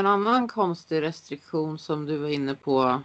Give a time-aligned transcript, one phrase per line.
[0.00, 3.02] En annan konstig restriktion som du var inne på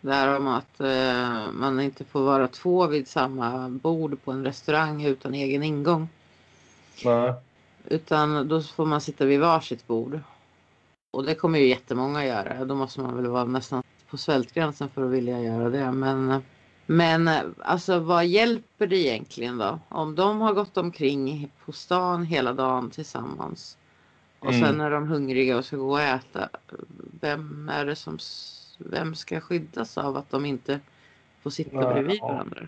[0.00, 5.04] där om att eh, man inte får vara två vid samma bord på en restaurang
[5.04, 6.08] utan egen ingång.
[7.04, 7.34] Nej.
[7.84, 10.20] Utan då får man sitta vid varsitt bord.
[11.10, 12.64] Och det kommer ju jättemånga göra.
[12.64, 15.92] Då måste man väl vara nästan på svältgränsen för att vilja göra det.
[15.92, 16.42] Men,
[16.86, 19.78] men alltså vad hjälper det egentligen då?
[19.88, 23.76] Om de har gått omkring på stan hela dagen tillsammans.
[24.44, 24.66] Och Mm.
[24.66, 26.48] sen är de hungriga och ska gå och äta.
[27.20, 28.18] Vem är det som
[28.78, 30.80] vem ska skyddas av att de inte
[31.42, 31.92] får sitta Ja.
[31.92, 32.60] bredvid varandra?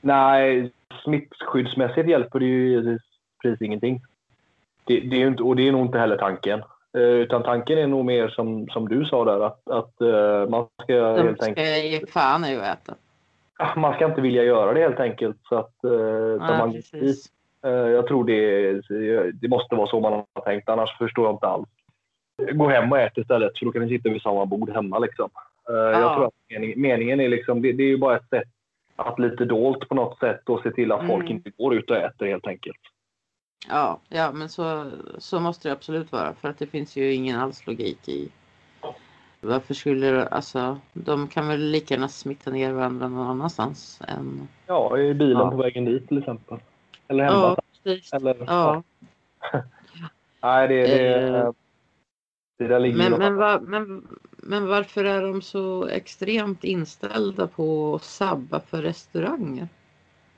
[0.00, 0.72] Nej,
[1.04, 2.98] smittskyddsmässigt hjälper det ju
[3.42, 4.00] precis ingenting.
[4.84, 6.62] Det, det är ju inte, och det är nog inte heller tanken.
[6.96, 10.66] Eh, utan tanken är nog mer som, som du sa där, att, att eh, man
[10.82, 12.94] ska De helt ska enkelt ge fan i att äta.
[13.58, 15.36] Ah, man ska inte vilja göra det helt enkelt.
[15.48, 17.26] Så att, eh, Ja, man precis.
[17.64, 21.46] Eh, jag tror det, det måste vara så man har tänkt, annars förstår jag inte
[21.46, 21.68] alls.
[22.52, 24.98] Gå hem och ät istället, för då kan ni sitta vid samma bord hemma.
[24.98, 25.30] Liksom.
[25.68, 26.00] Eh, Ja.
[26.00, 28.48] Jag tror att mening, meningen är liksom, det, det är ju bara ett sätt
[28.96, 31.36] att lite dolt på något sätt och se till att folk Mm.
[31.36, 32.76] inte går ut och äter helt enkelt.
[33.68, 37.40] Ja, ja men så, så måste det absolut vara för att det finns ju ingen
[37.40, 38.28] alls logik i
[39.40, 44.48] varför skulle det- alltså de kan väl lika gärna smitta ner varandra någon annanstans än
[44.66, 45.50] Ja, i bilen Ja.
[45.50, 46.58] på vägen dit till exempel.
[47.12, 47.36] Eller hemma.
[47.36, 48.12] Ja, precis.
[48.12, 48.82] Eller, Ja,
[50.42, 51.50] Nej, det, det, Eh.
[52.58, 57.94] det där ligger men, men, va, men, men varför är de så extremt inställda på
[57.94, 59.68] att sabba för restauranger?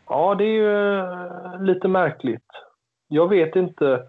[0.07, 2.47] Ja, det är ju eh, lite märkligt.
[3.09, 4.03] Jag vet inte.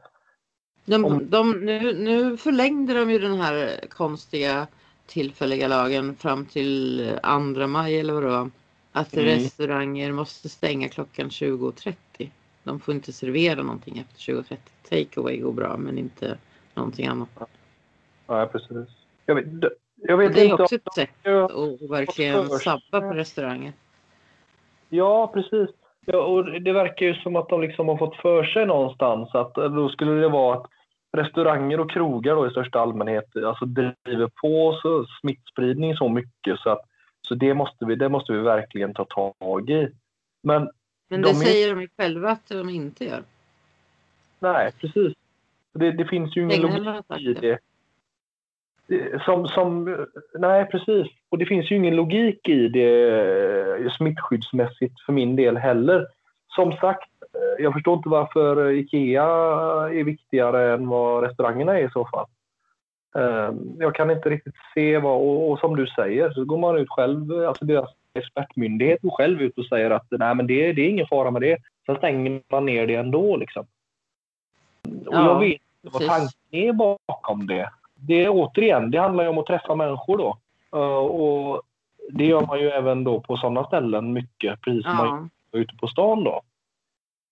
[0.86, 4.68] De, Om- de, nu, nu förlängde de ju den här konstiga
[5.06, 8.50] tillfälliga lagen fram till 2 maj eller vad det var.
[8.92, 9.26] Att Mm.
[9.26, 12.30] restauranger måste stänga klockan 20.30.
[12.66, 14.58] De får inte servera någonting efter 20.30.
[14.90, 16.38] Take away går bra men inte
[16.74, 17.30] någonting annat.
[18.28, 18.90] Nej, precis.
[19.26, 19.46] Jag vet,
[19.96, 20.64] jag vet det är inte.
[20.64, 23.74] också ett sätt att verkligen sabba på restauranger.
[24.90, 25.70] Ja, precis.
[26.06, 29.58] Ja, och det verkar ju som att de liksom har fått för sig någonstans att
[29.58, 30.66] eh, då skulle det vara att
[31.18, 36.70] restauranger och krogar då i största allmänhet alltså driver på så smittspridning så mycket så
[36.70, 36.82] att
[37.28, 39.90] så det måste vi, det måste vi verkligen ta tag i.
[40.44, 40.70] Men
[41.08, 43.24] Men De det är- säger de ju själva att de inte gör.
[44.40, 45.14] nej, precis.
[45.74, 47.42] Det, det finns ju ingen logik i det.
[47.42, 47.60] det.
[48.88, 49.98] Det- Som, som,
[50.34, 51.08] nej, precis.
[51.30, 53.10] Och det finns ju ingen logik i det
[53.86, 56.08] eh, smittskyddsmässigt för min del heller.
[56.48, 59.24] Som sagt, eh, jag förstår inte varför Ikea
[59.90, 62.26] är viktigare än vad restaurangerna är i så fall.
[63.16, 66.78] Eh, Jag kan inte riktigt se vad, och, och som du säger så går man
[66.78, 70.82] ut själv, alltså deras expertmyndighet går själv ut och säger att nej men det, det
[70.82, 71.58] är ingen fara med det.
[71.86, 73.66] Sen stänger man ner det ändå liksom.
[75.08, 77.70] Och Ja, jag vet inte vad tanken är bakom det.
[77.96, 80.38] Det är återigen, det handlar ju om att träffa människor då.
[80.74, 81.62] Eh, och
[82.10, 85.30] det gör man ju även då på sådana ställen mycket, precis som man Ja.
[85.52, 86.42] gör ute på stan då.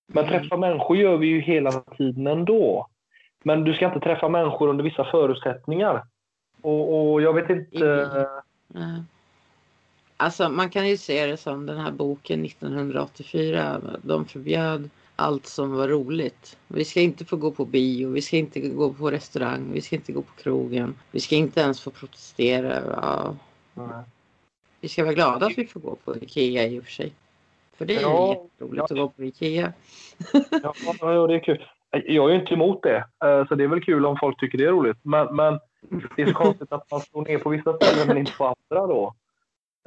[0.08, 0.40] Men Mm.
[0.40, 2.88] träffa människor gör vi ju hela tiden ändå.
[3.44, 6.04] Men du ska inte träffa människor under vissa förutsättningar.
[6.62, 7.88] Och, och jag vet inte...
[8.76, 9.00] Eh,
[10.24, 13.82] Alltså man kan ju se det som den här boken 1984.
[14.02, 16.58] De förbjöd allt som var roligt.
[16.68, 19.96] Vi ska inte få gå på bio, vi ska inte gå på restaurang, vi ska
[19.96, 20.96] inte gå på krogen.
[21.12, 22.82] Vi ska inte ens få protestera.
[23.76, 24.06] Ja,
[24.82, 27.14] vi ska vara glada att vi får gå på Ikea i och för sig.
[27.78, 29.74] För det är Ja, jätteroligt att gå på Ikea.
[30.64, 31.66] Ja, ja, det är kul.
[31.92, 34.58] Jag är ju inte emot det, eh, så det är väl kul om folk tycker
[34.58, 34.98] det är roligt.
[35.02, 35.60] Men, men
[36.16, 38.88] det är så konstigt att man slår ner på vissa ställen men inte på andra
[38.88, 39.14] då.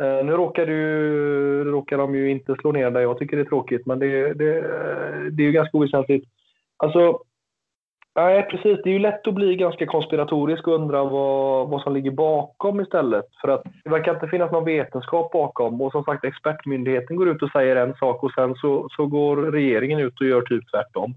[0.03, 3.45] Eh, nu råkar, du, råkar de ju inte slå ner där jag tycker det är
[3.45, 4.61] tråkigt, men det, det,
[5.31, 6.29] det är ju ganska oväsentligt.
[6.77, 7.21] Alltså,
[8.15, 11.95] nej precis, det är ju lätt att bli ganska konspiratorisk och undra vad, vad som
[11.95, 13.25] ligger bakom istället.
[13.41, 15.81] För att det verkar inte finnas någon vetenskap bakom.
[15.81, 19.37] Och som sagt, expertmyndigheten går ut och säger en sak och sen så, så går
[19.37, 21.15] regeringen ut och gör typ tvärtom.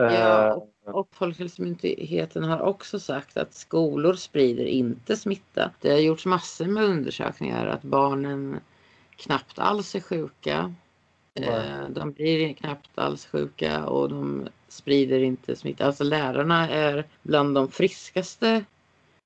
[0.00, 5.70] Eh, Ja, och, och Folkhälsomyndigheten har också sagt att skolor sprider inte smitta.
[5.80, 8.60] Det har gjorts massor med undersökningar att barnen
[9.16, 10.74] knappt alls är sjuka.
[11.34, 15.86] Eh, De blir knappt alls sjuka och de sprider inte smitta.
[15.86, 18.64] Alltså lärarna är bland de friskaste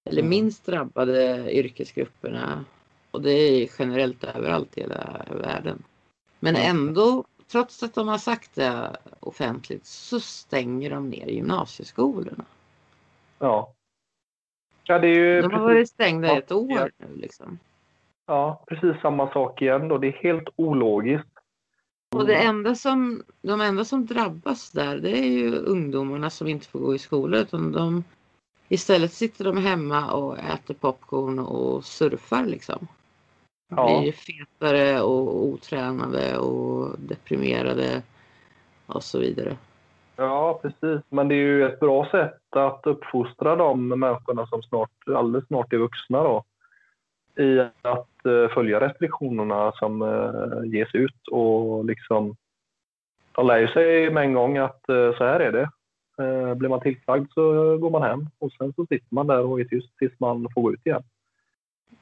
[0.04, 0.30] eller Mm.
[0.30, 2.64] minst drabbade yrkesgrupperna.
[3.10, 5.82] Och det är generellt överallt i hela världen.
[6.40, 6.70] Men Mm.
[6.76, 12.44] ändå, trots att de har sagt det offentligt, så stänger de ner gymnasieskolorna.
[13.38, 13.74] ja.
[14.84, 17.58] Ja, det är ju De har varit stängda i ett år nu liksom.
[18.26, 19.98] ja, precis samma sak igen då.
[19.98, 21.28] Det är helt ologiskt.
[22.16, 26.66] Och det enda som, de enda som drabbas där det är ju ungdomarna som inte
[26.66, 28.04] får gå i skolan utan de
[28.68, 32.88] Istället sitter de hemma och äter popcorn och surfar liksom.
[33.68, 34.00] Ja.
[34.00, 38.02] Blir fetare och otränade och deprimerade
[38.86, 39.56] och så vidare.
[40.16, 41.04] Ja, precis.
[41.08, 45.72] Men det är ju ett bra sätt att uppfostra de människorna som snart, alldeles snart
[45.72, 46.44] är vuxna då.
[47.42, 52.36] I att eh, följa restriktionerna som eh, ges ut och liksom
[53.32, 55.70] de lär ju sig med en gång att eh, så här är det.
[56.54, 59.64] Blir man tillsagd så går man hem och sen så sitter man där och är
[59.64, 61.02] tyst tills man får gå ut igen.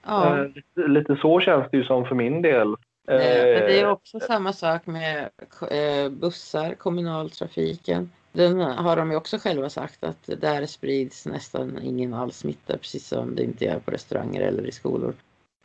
[0.02, 0.38] Ja.
[0.38, 2.68] Eh, lite, lite så känns det ju som för min del.
[3.08, 5.30] Nej, men det är Eh, också samma sak med
[5.70, 8.10] eh, bussar, kommunaltrafiken.
[8.32, 13.08] Den har de ju också själva sagt att där sprids nästan ingen all smitta precis
[13.08, 15.14] som det inte gör på restauranger eller i skolor.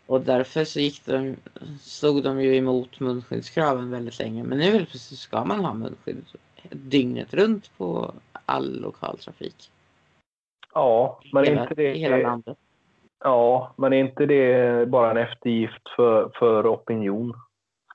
[0.05, 1.35] Och därför så gick de,
[1.81, 4.43] stod de ju emot munskyddskraven väldigt länge.
[4.43, 6.25] Men nu plötsligt ska man ha munskydd
[6.69, 8.13] dygnet runt på
[8.45, 9.71] all lokaltrafik.
[10.73, 11.95] Ja, men hela, inte det...
[11.95, 12.57] I hela landet.
[13.23, 17.33] Ja, men är inte det bara en eftergift för, för opinion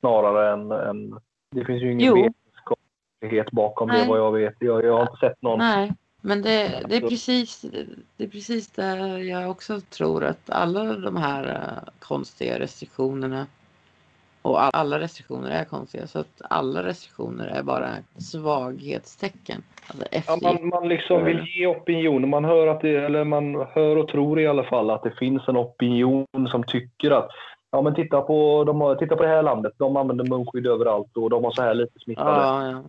[0.00, 1.20] snarare än, än...
[1.50, 4.08] Det finns ju ingen vetenskaplighet bakom det Nej.
[4.08, 4.54] vad jag vet.
[4.58, 5.58] Jag, jag har inte sett någon...
[5.58, 7.60] Nej, men det, det, är precis,
[8.16, 13.46] det är precis där jag också tror att alla de här eh, konstiga restriktionerna
[14.46, 17.88] och all- alla restriktioner är konstiga så att alla restriktioner är bara
[18.18, 19.62] svaghetstecken.
[19.88, 22.28] Alltså Ja, man, man liksom vill ge opinion.
[22.28, 25.48] Man hör, att det, eller man hör och tror i alla fall att det finns
[25.48, 27.28] en opinion som tycker att
[27.70, 29.72] ja, men titta, på, de har, titta på det här landet.
[29.78, 32.42] De använder munskydd överallt och de har så här lite smittade.
[32.42, 32.82] ja,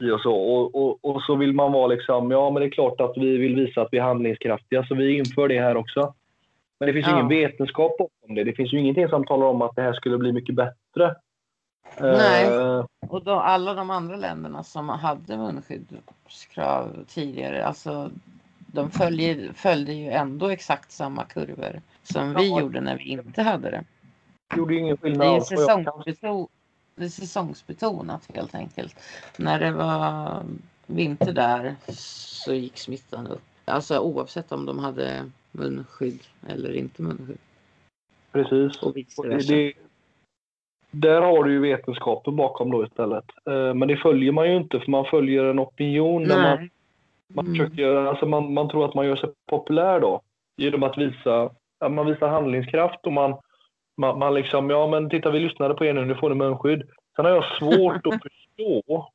[0.00, 0.14] ja.
[0.14, 0.34] och så.
[0.34, 3.36] Och, och, och så vill man vara liksom, ja men det är klart att vi
[3.36, 6.14] vill visa att vi är handlingskraftiga så vi inför det här också.
[6.80, 7.16] Men det finns ju Ja.
[7.16, 8.44] ingen vetenskap bakom det.
[8.44, 11.14] Det finns ju ingenting som talar om att det här skulle bli mycket bättre.
[12.00, 12.44] Nej.
[12.46, 18.10] Eh, Och då, alla de andra länderna som hade munskyddskrav tidigare, alltså
[18.58, 22.60] de följer, följde ju ändå exakt samma kurvor som vi Ja.
[22.60, 23.84] gjorde när vi inte hade det.
[24.50, 25.52] det gjorde ingen Det skillnad är, alls.
[25.52, 26.48] vad jag kan- säsongsbeto-
[26.96, 28.96] det är säsongsbetonat helt enkelt.
[29.38, 30.42] När det var
[30.86, 33.42] vinter där så gick smittan upp.
[33.64, 37.38] Alltså oavsett om de hade munskydd eller inte munskydd.
[38.32, 38.82] Precis.
[38.82, 39.52] Och vice Och versa.
[39.54, 39.72] det,
[40.90, 43.24] där har du ju vetenskapen bakom då istället.
[43.46, 46.24] Eh, Men det följer man ju inte för man följer en opinion.
[46.24, 46.70] Där man, Nej.
[47.34, 47.58] man, Mm.
[47.58, 50.20] försöker, göra- alltså man, man tror att man gör sig populär då.
[50.56, 51.50] Genom att visa,
[51.90, 53.34] man visar handlingskraft och man,
[53.96, 56.82] man, man liksom, ja men titta vi lyssnade på er nu, nu får ni munskydd.
[57.16, 59.08] Sen har jag svårt att förstå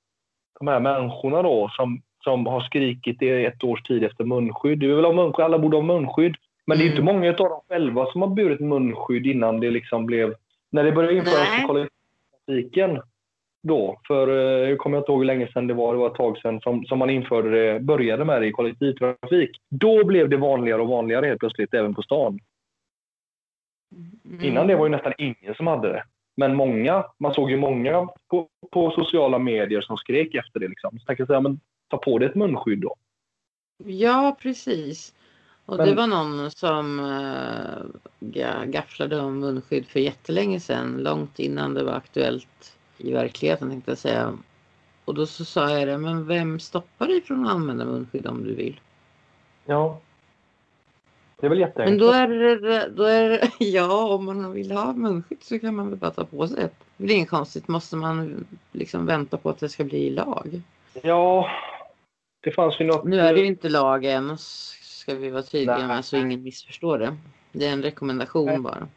[0.60, 4.80] de här människorna då som, som har skrikit i ett års tid efter munskydd.
[4.80, 6.36] Vi vill ha munskydd, alla borde ha munskydd.
[6.66, 7.16] Men det är inte Mm.
[7.16, 10.36] många av dem själva som har burit munskydd innan det liksom blev...
[10.70, 13.02] När det började införas på kollektivtrafiken
[13.64, 16.16] då, för eh, jag kommer inte ihåg hur länge sedan det var, det var ett
[16.16, 19.62] tag sedan som, som man införde det, började med det i kollektivtrafik.
[19.70, 22.40] Då blev det vanligare och vanligare helt plötsligt även på stan.
[24.26, 24.46] Mm.
[24.46, 26.04] Innan det var ju nästan ingen som hade det.
[26.36, 30.68] Men många, man såg ju många på, på sociala medier som skrek efter det.
[30.68, 31.00] Liksom.
[31.00, 31.60] Så tänkte jag säga, men
[31.92, 32.96] ta på dig ett munskydd då.
[33.86, 35.14] Ja, precis.
[35.66, 37.00] Och det Men- var någon som
[38.30, 43.92] äh, gafflade om munskydd för jättelänge sedan, långt innan det var aktuellt i verkligheten tänkte
[43.92, 44.38] jag säga.
[45.06, 48.44] Och då så sa jag det, men vem stoppar dig från att använda munskydd om
[48.44, 48.80] du vill?
[49.66, 50.00] Ja.
[51.40, 52.00] Det är väl Men jätteenkelt.
[52.00, 55.90] då är det, då är det, ja om man vill ha munskydd så kan man
[55.90, 56.76] väl bara ta på sig ett.
[56.98, 60.62] Det blir inget konstigt, måste man liksom vänta på att det ska bli lag?
[61.04, 61.50] Ja,
[62.42, 63.06] det fanns ju något...
[63.06, 65.88] Nu är det ju inte lag än, ska vi vara tydliga Nej.
[65.88, 67.18] med så ingen missförstår det.
[67.52, 68.60] Det är en rekommendation Nej.
[68.60, 68.88] bara.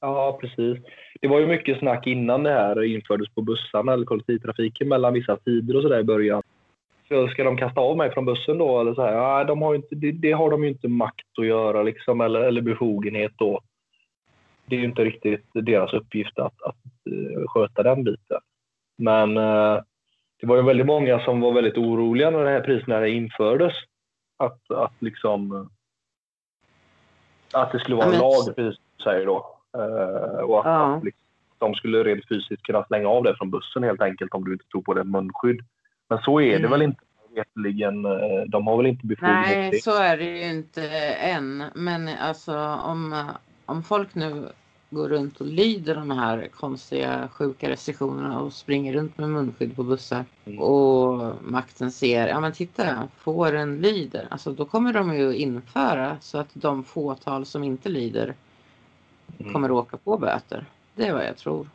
[0.00, 0.78] Ja, precis.
[1.20, 5.36] Det var ju mycket snack innan det här infördes på bussarna eller kollektivtrafiken mellan vissa
[5.36, 6.42] tider och sådär i början.
[7.08, 8.80] Så ska de kasta av mig från bussen då?
[8.80, 9.12] Eller så här?
[9.12, 12.40] Ja, de har inte, det, det har de ju inte makt att göra liksom, eller,
[12.40, 13.60] eller befogenhet då.
[14.66, 16.76] Det är ju inte riktigt deras uppgift att, att
[17.10, 18.40] eh, sköta den biten.
[18.98, 19.80] Men eh,
[20.40, 23.72] det var ju väldigt många som var väldigt oroliga när det här priserna infördes.
[24.36, 25.70] Att, att liksom
[27.52, 29.56] att det skulle vara en men- lag, precis som du säger då.
[29.76, 30.96] Eh, och att, Ja.
[30.96, 31.22] att liksom,
[31.58, 34.64] de skulle rent fysiskt kunna slänga av det från bussen helt enkelt om du inte
[34.68, 35.60] tog på dig munskydd.
[36.08, 36.70] Men så är det Mm.
[36.70, 37.00] väl inte
[37.34, 38.04] veterligen.
[38.04, 39.82] eh, De har väl inte befogenhet Nej, det.
[39.82, 40.88] så är det ju inte
[41.20, 41.64] än.
[41.74, 43.28] Men alltså om,
[43.66, 44.48] om folk nu
[44.90, 49.82] går runt och lyder de här konstiga sjuka restriktionerna och springer runt med munskydd på
[49.82, 50.58] bussar Mm.
[50.60, 54.26] och makten ser, ja men titta, fåren lyder.
[54.30, 58.34] Alltså då kommer de ju införa så att de fåtal som inte lyder
[59.38, 59.52] Mm.
[59.52, 60.64] kommer åka på böter.
[60.94, 61.68] Det är vad jag tror.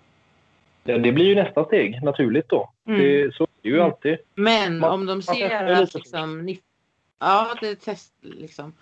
[0.84, 2.72] Ja, det blir ju nästa steg naturligt då.
[2.88, 3.00] Mm.
[3.02, 3.86] Det, så är det ju Mm.
[3.86, 4.18] alltid.
[4.36, 6.58] Men Man- om de ser att liksom,
[7.20, 8.74] ja det är test liksom.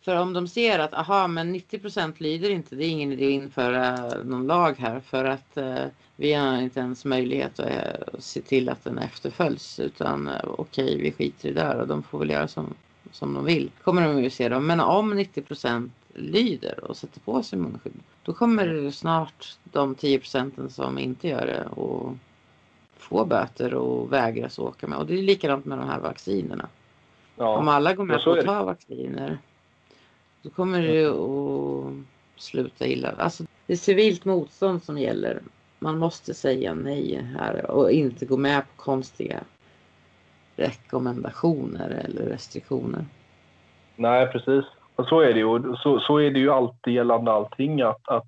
[0.00, 3.42] För om de ser att aha, men 90% lyder inte, det är ingen idé att
[3.42, 5.84] införa någon lag här för att eh,
[6.16, 10.98] vi har inte ens möjlighet att eh, se till att den efterföljs utan eh, okej,
[10.98, 12.74] vi skiter i det där och de får väl göra som,
[13.10, 13.70] som de vill.
[13.84, 14.66] Kommer de ju se dem.
[14.66, 20.70] Men om 90% lyder och sätter på sig munskydd, då kommer snart de 10 procenten
[20.70, 22.16] som inte gör det och
[22.96, 24.98] få böter och vägras åka med.
[24.98, 26.68] Och det är likadant med de här vaccinerna.
[27.36, 29.38] Ja, Om alla går med på att ta vacciner
[30.42, 31.92] då kommer det att
[32.36, 33.14] sluta illa.
[33.18, 35.40] Alltså, det är civilt motstånd som gäller.
[35.78, 39.40] Man måste säga nej här och inte gå med på konstiga
[40.56, 43.04] rekommendationer eller restriktioner.
[43.96, 44.64] Nej, precis.
[44.96, 45.76] Och så är det ju.
[45.76, 47.82] Så, så är det ju alltid gällande allting.
[47.82, 48.26] Att, att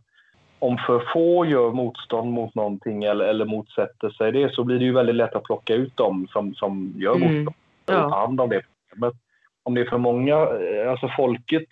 [0.59, 4.85] om för få gör motstånd mot någonting eller, eller motsätter sig det så blir det
[4.85, 7.45] ju väldigt lätt att plocka ut dem som, som gör mm.
[7.45, 8.09] motstånd ja.
[8.09, 9.15] hand om det problemet.
[9.63, 11.67] Om det är för många, eh, alltså folket,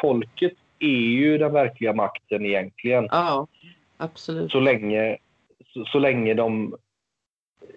[0.00, 3.08] folket är ju den verkliga makten egentligen.
[3.10, 3.46] Ja,
[3.96, 4.52] absolut.
[4.52, 5.18] Så länge,
[5.66, 6.76] så, så länge de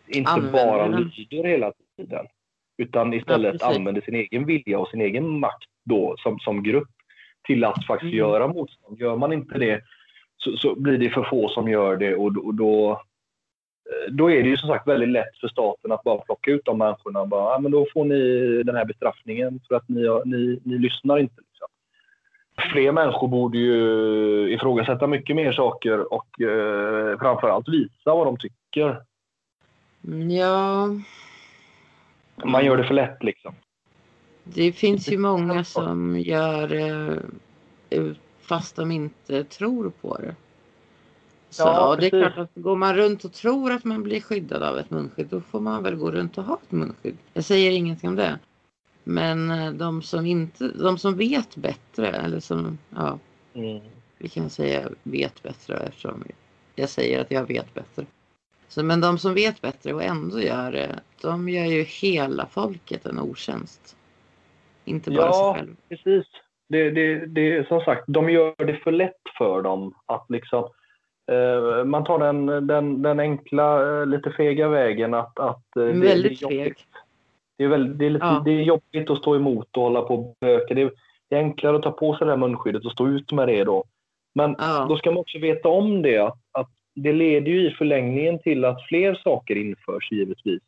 [0.07, 1.11] inte använder bara den.
[1.17, 2.25] lyder hela tiden
[2.77, 6.89] utan istället ja, använder sin egen vilja och sin egen makt då som, som grupp
[7.43, 8.17] till att faktiskt mm.
[8.17, 8.99] göra motstånd.
[8.99, 9.81] Gör man inte det
[10.37, 14.43] så, så, blir det för få som gör det och, och då, eh, då är
[14.43, 17.25] det ju som sagt väldigt lätt för staten att bara plocka ut de människorna.
[17.25, 21.17] Bara, ja, men då får ni den här bestraffningen för att ni, ni, ni lyssnar
[21.17, 21.41] inte.
[21.41, 21.67] Liksom.
[22.71, 29.01] Fler människor borde ju ifrågasätta mycket mer saker och eh, framförallt visa vad de tycker.
[30.07, 30.87] Mm, ja.
[32.45, 33.55] Man gör det för lätt liksom.
[34.43, 36.73] Det finns ju många som gör
[37.89, 38.03] eh,
[38.41, 40.35] fast de inte tror på det.
[41.49, 44.63] Så ja, det är klart att går man runt och tror att man blir skyddad
[44.63, 47.17] av ett munskydd då får man väl gå runt och ha ett munskydd.
[47.33, 48.39] Jag säger ingenting om det.
[49.03, 53.19] Men eh, de som inte, de som vet bättre eller som, ja.
[53.53, 53.79] Mm.
[54.17, 56.23] Vi kan säga vet bättre eftersom
[56.75, 58.05] jag säger att jag vet bättre.
[58.67, 63.05] Så, men de som vet bättre och ändå gör det, de gör ju hela folket
[63.05, 63.95] en otjänst.
[64.85, 65.75] Inte bara ja, sig själv.
[65.89, 66.25] precis
[66.73, 70.63] det, det, det, som sagt, de gör det för lätt för dem att liksom
[71.31, 75.39] eh, man tar den, den, den enkla, eh, lite fega vägen att...
[75.39, 76.75] att eh, väldigt feg.
[77.57, 78.41] Det är, väldigt, det, är lite, ja.
[78.45, 80.73] det är jobbigt att stå emot och hålla på och böka.
[80.73, 80.91] Det är,
[81.29, 83.63] det är enklare att ta på sig det här munskyddet och stå ut med det
[83.63, 83.83] då.
[84.35, 84.85] Men ja.
[84.89, 88.65] då ska man också veta om det, att, att det leder ju i förlängningen till
[88.65, 90.61] att fler saker införs givetvis.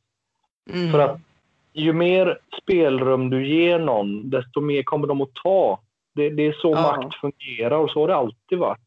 [0.73, 0.91] Mm.
[0.91, 1.19] För att
[1.73, 5.79] ju mer spelrum du ger någon, desto mer kommer de att ta.
[6.15, 6.81] Det, det är så ja.
[6.81, 8.79] makt fungerar och så har det alltid varit.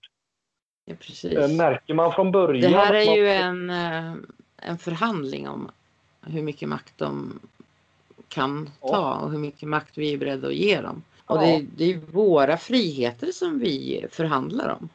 [0.84, 1.32] Ja, precis.
[1.32, 2.72] Eh, märker man från början...
[2.72, 3.14] Det här är man...
[3.14, 4.12] ju en, eh,
[4.56, 5.70] en förhandling om
[6.26, 7.40] hur mycket makt de
[8.28, 11.02] kan ta och hur mycket makt vi är beredda att ge dem.
[11.26, 14.88] Och det, det, är våra friheter som vi förhandlar om.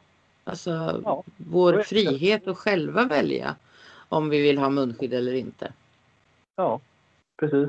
[0.44, 3.56] Alltså ja, vår frihet att själva välja
[4.08, 5.72] om vi vill ha munskydd eller inte.
[6.56, 6.80] Ja,
[7.36, 7.68] precis.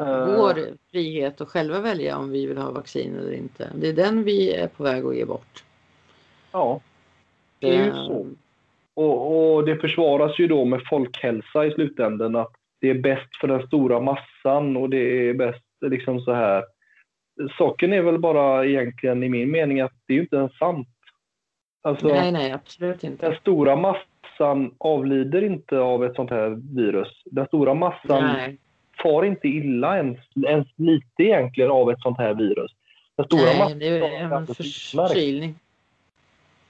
[0.00, 3.70] Eh, vår frihet att själva välja om vi vill ha vaccin eller inte.
[3.74, 5.64] Det är den vi är på väg att ge bort.
[6.52, 6.80] Ja,
[7.58, 8.26] det är ju så.
[8.94, 13.48] Och, och, det försvaras ju då med folkhälsa i slutändan att det är bäst för
[13.48, 16.64] den stora massan och det är bäst liksom så här.
[17.58, 20.88] Saken är väl bara egentligen i min mening att det är ju inte ens sant.
[21.82, 23.28] Alltså, nej, nej, absolut inte.
[23.28, 27.22] Den stora massan avlider inte av ett sånt här virus.
[27.24, 28.58] Den stora massan nej
[29.02, 32.72] far inte illa ens, ens lite egentligen av ett sånt här virus.
[33.16, 35.54] Den stora Nej, det är en förkylning.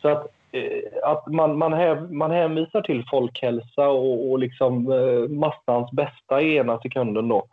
[0.03, 5.29] Så att, Eh, att man, man, häv, man hänvisar till folkhälsa och, och liksom eh,
[5.29, 7.47] massans bästa i ena sekunden då.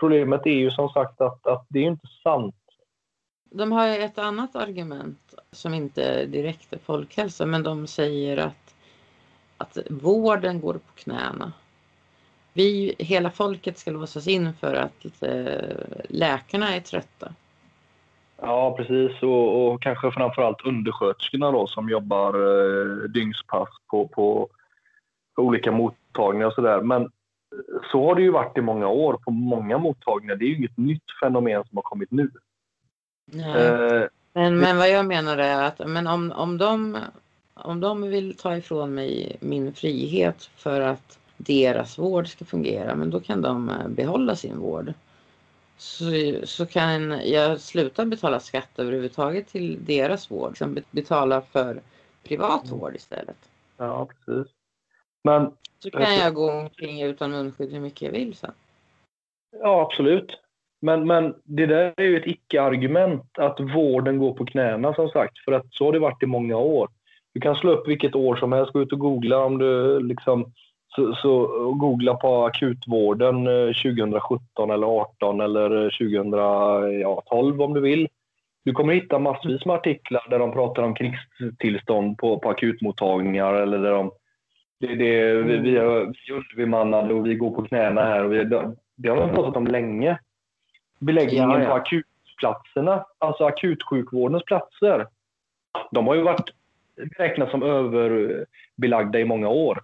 [0.00, 2.54] Problemet är ju som sagt att, att det är inte sant.
[3.50, 8.74] De har ett annat argument som inte direkt är folkhälsa men de säger att,
[9.56, 11.52] att vården går på knäna
[12.54, 17.34] vi, hela folket ska låsas in för att eh, läkarna är trötta.
[18.46, 19.22] Ja, precis.
[19.22, 24.48] Och, och kanske framförallt undersköterskorna då som jobbar eh, dygnspass på, på,
[25.36, 26.80] olika mottagningar och sådär.
[26.80, 27.08] Men eh,
[27.92, 30.36] så har det ju varit i många år på många mottagningar.
[30.36, 32.30] Det är ju inget nytt fenomen som har kommit nu.
[33.32, 36.98] Eh, men, men vad jag menar är att men om, om, de,
[37.54, 43.10] om de vill ta ifrån mig min frihet för att deras vård ska fungera men
[43.10, 44.92] då kan de eh, behålla sin vård.
[45.76, 46.04] Så,
[46.44, 50.50] så kan jag sluta betala skatt överhuvudtaget till deras vård.
[50.50, 51.80] Liksom betala för
[52.22, 52.78] privat mm.
[52.78, 53.36] vård istället.
[53.76, 54.52] Ja, precis.
[55.24, 58.52] Men, så kan jag gå omkring utan munskydd hur mycket jag vill sen.
[59.62, 60.36] Ja, absolut.
[60.80, 65.38] Men, men det där är ju ett icke-argument att vården går på knäna som sagt.
[65.38, 66.88] För att så har det varit i många år.
[67.34, 70.52] Du kan slå upp vilket år som helst, gå ut och googla om du liksom
[70.94, 78.08] så, så googla på akutvården 2017 eller 18 eller 2012 om du vill.
[78.64, 83.78] Du kommer hitta massvis med artiklar där de pratar om krigstillstånd på, på akutmottagningar eller
[83.78, 84.10] där de
[84.80, 88.24] det, det, vi, vi är underbemannade och vi går på knäna här.
[88.24, 88.44] Och vi,
[88.96, 90.18] det har de pratat om länge.
[90.98, 91.68] Beläggningen ja, ja.
[91.68, 95.06] på akutplatserna, alltså akutsjukvårdens platser,
[95.90, 96.50] de har ju varit
[96.96, 99.82] beräknade som överbelagda i många år.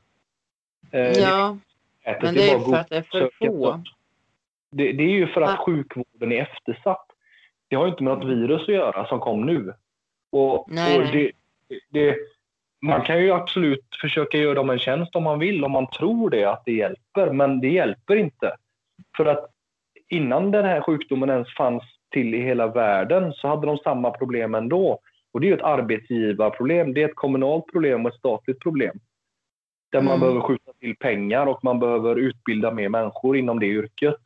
[0.93, 1.57] Eh, ja,
[2.23, 3.83] men det är för att det är för få.
[4.73, 5.65] Det, det, är ju för att ja.
[5.67, 7.07] sjukvården är eftersatt.
[7.69, 9.75] Det har ju inte med något virus att göra som kom nu.
[10.33, 11.33] Och, nej, och det,
[11.89, 12.17] det,
[12.83, 16.31] man kan ju absolut försöka göra dem en tjänst om man vill, om man tror
[16.31, 17.31] det, att det hjälper.
[17.33, 18.57] Men det hjälper inte.
[19.17, 19.51] För att
[20.09, 24.55] innan den här sjukdomen ens fanns till i hela världen så hade de samma problem
[24.55, 24.99] ändå.
[25.33, 29.01] Och det är ju ett arbetsgivarproblem, det är ett kommunalt problem och ett statligt problem.
[29.91, 30.21] Där man mm.
[30.21, 34.21] behöver skjuta till pengar och man behöver utbilda mer människor inom det yrket.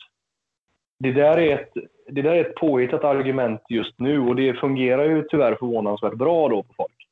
[0.99, 1.73] Det där är ett,
[2.09, 6.49] det där är ett påhittat argument just nu och det fungerar ju tyvärr förvånansvärt bra
[6.49, 7.09] då på folk.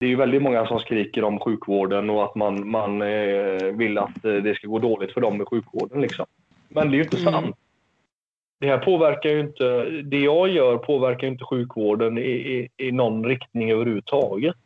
[0.00, 3.98] Det är ju väldigt många som skriker om sjukvården och att man, man eh, vill
[3.98, 6.00] att eh, det ska gå dåligt för dem med sjukvården.
[6.00, 6.26] Liksom.
[6.68, 7.32] Men det är ju inte mm.
[7.32, 7.56] sant.
[8.60, 13.24] Det här påverkar ju inte, det jag gör påverkar inte sjukvården i, i, i någon
[13.24, 14.56] riktning överhuvudtaget.